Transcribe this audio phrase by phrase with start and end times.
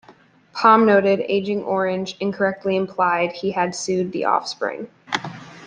[0.53, 4.89] Palm noted "Aging Orange" incorrectly implied he had sued The Offspring.